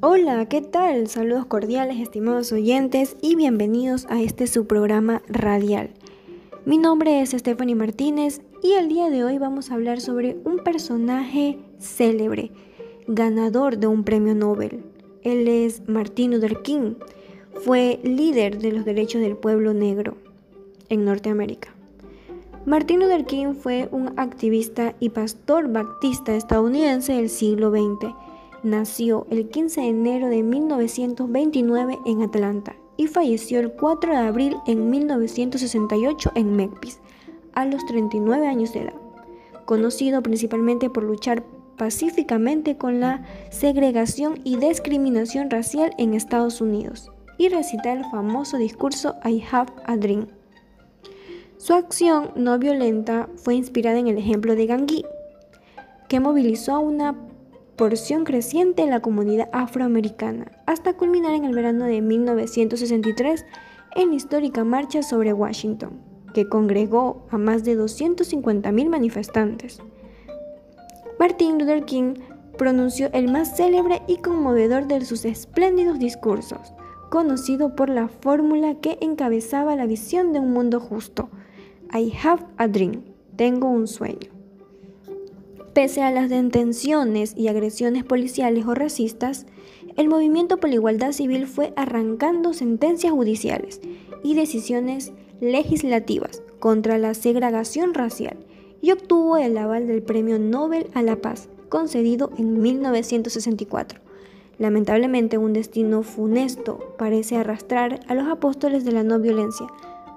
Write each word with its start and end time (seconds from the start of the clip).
Hola, 0.00 0.46
¿qué 0.46 0.62
tal? 0.62 1.08
Saludos 1.08 1.46
cordiales, 1.46 1.98
estimados 1.98 2.52
oyentes, 2.52 3.16
y 3.20 3.34
bienvenidos 3.34 4.06
a 4.08 4.22
este 4.22 4.46
su 4.46 4.64
programa 4.64 5.22
radial. 5.26 5.90
Mi 6.64 6.78
nombre 6.78 7.20
es 7.20 7.30
Stephanie 7.30 7.74
Martínez 7.74 8.40
y 8.62 8.74
el 8.74 8.88
día 8.88 9.10
de 9.10 9.24
hoy 9.24 9.38
vamos 9.38 9.72
a 9.72 9.74
hablar 9.74 10.00
sobre 10.00 10.36
un 10.44 10.58
personaje 10.58 11.58
célebre, 11.80 12.52
ganador 13.08 13.78
de 13.78 13.88
un 13.88 14.04
premio 14.04 14.36
Nobel. 14.36 14.84
Él 15.24 15.48
es 15.48 15.82
Martin 15.88 16.30
Luther 16.30 16.62
King. 16.62 16.94
Fue 17.64 17.98
líder 18.04 18.58
de 18.58 18.70
los 18.70 18.84
derechos 18.84 19.20
del 19.20 19.36
pueblo 19.36 19.74
negro 19.74 20.16
en 20.90 21.04
Norteamérica. 21.04 21.74
Martin 22.66 23.00
Luther 23.00 23.24
King 23.24 23.54
fue 23.54 23.88
un 23.90 24.12
activista 24.16 24.94
y 25.00 25.08
pastor 25.08 25.66
baptista 25.72 26.36
estadounidense 26.36 27.14
del 27.14 27.30
siglo 27.30 27.72
XX 27.72 28.14
Nació 28.64 29.26
el 29.30 29.48
15 29.48 29.80
de 29.82 29.86
enero 29.86 30.28
de 30.28 30.42
1929 30.42 31.98
en 32.04 32.22
Atlanta 32.22 32.74
y 32.96 33.06
falleció 33.06 33.60
el 33.60 33.72
4 33.72 34.10
de 34.10 34.18
abril 34.18 34.56
en 34.66 34.90
1968 34.90 36.32
en 36.34 36.56
Memphis, 36.56 36.98
a 37.54 37.66
los 37.66 37.86
39 37.86 38.48
años 38.48 38.72
de 38.72 38.80
edad. 38.80 38.94
Conocido 39.64 40.22
principalmente 40.22 40.90
por 40.90 41.04
luchar 41.04 41.44
pacíficamente 41.76 42.76
con 42.76 42.98
la 42.98 43.22
segregación 43.50 44.40
y 44.42 44.56
discriminación 44.56 45.50
racial 45.50 45.92
en 45.96 46.14
Estados 46.14 46.60
Unidos 46.60 47.12
y 47.38 47.48
recitar 47.50 47.96
el 47.96 48.04
famoso 48.06 48.58
discurso 48.58 49.14
I 49.24 49.44
Have 49.52 49.72
a 49.84 49.96
Dream. 49.96 50.26
Su 51.58 51.74
acción 51.74 52.32
no 52.34 52.58
violenta 52.58 53.28
fue 53.36 53.54
inspirada 53.54 53.98
en 53.98 54.08
el 54.08 54.18
ejemplo 54.18 54.56
de 54.56 54.66
Gandhi, 54.66 55.04
que 56.08 56.18
movilizó 56.18 56.74
a 56.74 56.78
una 56.80 57.14
porción 57.78 58.24
creciente 58.24 58.82
en 58.82 58.90
la 58.90 59.00
comunidad 59.00 59.48
afroamericana, 59.52 60.50
hasta 60.66 60.94
culminar 60.94 61.32
en 61.32 61.44
el 61.44 61.54
verano 61.54 61.86
de 61.86 62.02
1963 62.02 63.46
en 63.94 64.10
la 64.10 64.16
histórica 64.16 64.64
marcha 64.64 65.02
sobre 65.02 65.32
Washington, 65.32 66.02
que 66.34 66.48
congregó 66.48 67.26
a 67.30 67.38
más 67.38 67.64
de 67.64 67.78
250.000 67.78 68.88
manifestantes. 68.90 69.80
Martin 71.20 71.58
Luther 71.58 71.84
King 71.84 72.14
pronunció 72.58 73.10
el 73.12 73.30
más 73.30 73.56
célebre 73.56 74.02
y 74.08 74.16
conmovedor 74.16 74.88
de 74.88 75.04
sus 75.04 75.24
espléndidos 75.24 76.00
discursos, 76.00 76.74
conocido 77.10 77.76
por 77.76 77.88
la 77.88 78.08
fórmula 78.08 78.74
que 78.74 78.98
encabezaba 79.00 79.76
la 79.76 79.86
visión 79.86 80.32
de 80.32 80.40
un 80.40 80.52
mundo 80.52 80.80
justo. 80.80 81.30
I 81.94 82.12
have 82.24 82.44
a 82.56 82.66
dream, 82.66 83.04
tengo 83.36 83.68
un 83.68 83.86
sueño. 83.86 84.37
Pese 85.72 86.02
a 86.02 86.10
las 86.10 86.28
detenciones 86.28 87.34
y 87.36 87.48
agresiones 87.48 88.04
policiales 88.04 88.66
o 88.66 88.74
racistas, 88.74 89.46
el 89.96 90.08
movimiento 90.08 90.58
por 90.58 90.70
la 90.70 90.76
igualdad 90.76 91.12
civil 91.12 91.46
fue 91.46 91.72
arrancando 91.76 92.52
sentencias 92.52 93.12
judiciales 93.12 93.80
y 94.22 94.34
decisiones 94.34 95.12
legislativas 95.40 96.42
contra 96.58 96.98
la 96.98 97.14
segregación 97.14 97.94
racial 97.94 98.36
y 98.80 98.92
obtuvo 98.92 99.36
el 99.36 99.56
aval 99.58 99.86
del 99.86 100.02
Premio 100.02 100.38
Nobel 100.38 100.88
a 100.94 101.02
la 101.02 101.16
Paz, 101.16 101.48
concedido 101.68 102.30
en 102.38 102.60
1964. 102.60 104.00
Lamentablemente, 104.58 105.38
un 105.38 105.52
destino 105.52 106.02
funesto 106.02 106.94
parece 106.98 107.36
arrastrar 107.36 108.00
a 108.08 108.14
los 108.14 108.26
apóstoles 108.28 108.84
de 108.84 108.92
la 108.92 109.04
no 109.04 109.20
violencia, 109.20 109.66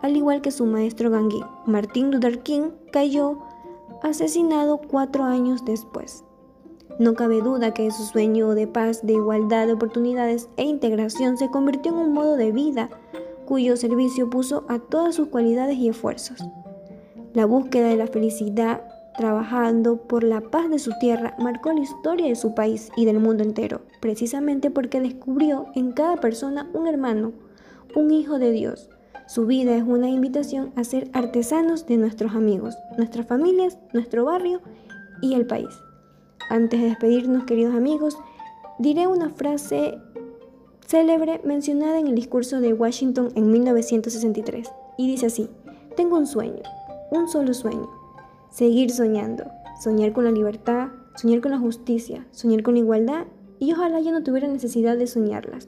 al 0.02 0.18
igual 0.18 0.42
que 0.42 0.52
su 0.52 0.66
maestro 0.66 1.12
Gandhi. 1.12 1.42
Martin 1.68 2.12
Luther 2.12 2.40
King 2.40 2.72
cayó 2.92 3.40
asesinado 4.04 4.80
cuatro 4.80 5.24
años 5.24 5.66
después. 5.66 6.24
No 7.00 7.14
cabe 7.14 7.42
duda 7.42 7.74
que 7.74 7.90
su 7.92 8.04
sueño 8.04 8.54
de 8.54 8.68
paz, 8.68 9.06
de 9.06 9.14
igualdad 9.14 9.68
de 9.68 9.74
oportunidades 9.74 10.50
e 10.58 10.64
integración 10.64 11.38
se 11.38 11.50
convirtió 11.50 11.92
en 11.92 11.98
un 11.98 12.14
modo 12.14 12.38
de 12.38 12.52
vida 12.52 12.90
cuyo 13.46 13.76
servicio 13.76 14.30
puso 14.30 14.66
a 14.68 14.80
todas 14.80 15.16
sus 15.16 15.28
cualidades 15.28 15.78
y 15.78 15.90
esfuerzos. 15.90 16.44
La 17.34 17.46
búsqueda 17.46 17.88
de 17.88 17.98
la 17.98 18.08
felicidad 18.08 18.82
trabajando 19.18 19.98
por 19.98 20.24
la 20.24 20.42
paz 20.42 20.70
de 20.70 20.80
su 20.80 20.92
tierra 21.00 21.36
marcó 21.38 21.72
la 21.74 21.82
historia 21.82 22.28
de 22.28 22.36
su 22.36 22.54
país 22.54 22.92
y 22.96 23.06
del 23.06 23.20
mundo 23.20 23.44
entero, 23.44 23.82
precisamente 24.00 24.72
porque 24.72 25.02
descubrió 25.02 25.66
en 25.76 25.92
cada 25.92 26.18
persona 26.18 26.70
un 26.74 26.88
hermano, 26.88 27.34
un 27.96 28.12
hijo 28.12 28.40
de 28.40 28.52
Dios, 28.52 28.90
su 29.28 29.46
vida 29.46 29.76
es 29.76 29.84
una 29.84 30.10
invitación 30.10 30.72
a 30.76 30.84
ser 30.84 31.10
artesanos 31.14 31.86
de 31.86 31.98
nuestros 31.98 32.36
amigos, 32.36 32.76
nuestras 32.98 33.26
familias, 33.28 33.78
nuestro 33.94 34.26
barrio 34.26 34.62
y 35.22 35.36
el 35.36 35.46
país. 35.46 35.70
Antes 36.50 36.82
de 36.82 36.88
despedirnos, 36.88 37.46
queridos 37.46 37.76
amigos, 37.76 38.18
diré 38.80 39.08
una 39.08 39.30
frase 39.30 39.98
célebre 40.86 41.40
mencionada 41.46 42.00
en 42.00 42.08
el 42.08 42.16
discurso 42.16 42.60
de 42.60 42.74
Washington 42.74 43.30
en 43.36 43.52
1963 43.52 44.70
y 44.98 45.08
dice 45.08 45.28
así, 45.28 45.50
tengo 45.96 46.18
un 46.18 46.28
sueño, 46.28 46.62
un 47.12 47.30
solo 47.30 47.54
sueño, 47.54 47.90
seguir 48.50 48.92
soñando, 48.92 49.46
soñar 49.82 50.12
con 50.12 50.26
la 50.26 50.32
libertad, 50.32 50.90
soñar 51.16 51.42
con 51.42 51.52
la 51.52 51.60
justicia, 51.60 52.28
soñar 52.32 52.64
con 52.64 52.74
la 52.74 52.82
igualdad 52.82 53.26
y 53.60 53.72
ojalá 53.74 54.00
ya 54.02 54.12
no 54.12 54.24
tuviera 54.24 54.48
necesidad 54.48 54.98
de 54.98 55.08
soñarlas. 55.08 55.68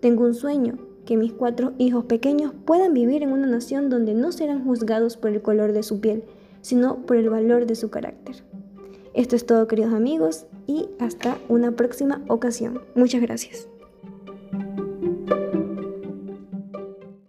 Tengo 0.00 0.24
un 0.24 0.34
sueño, 0.34 0.78
que 1.04 1.16
mis 1.16 1.32
cuatro 1.32 1.72
hijos 1.78 2.04
pequeños 2.04 2.52
puedan 2.64 2.94
vivir 2.94 3.22
en 3.22 3.32
una 3.32 3.46
nación 3.46 3.90
donde 3.90 4.14
no 4.14 4.32
serán 4.32 4.64
juzgados 4.64 5.16
por 5.16 5.30
el 5.30 5.42
color 5.42 5.72
de 5.72 5.82
su 5.82 6.00
piel, 6.00 6.24
sino 6.62 6.98
por 7.06 7.16
el 7.16 7.28
valor 7.28 7.66
de 7.66 7.74
su 7.74 7.90
carácter. 7.90 8.36
Esto 9.12 9.36
es 9.36 9.46
todo 9.46 9.68
queridos 9.68 9.92
amigos 9.92 10.46
y 10.66 10.88
hasta 10.98 11.38
una 11.48 11.72
próxima 11.72 12.22
ocasión. 12.28 12.80
Muchas 12.94 13.20
gracias. 13.20 13.68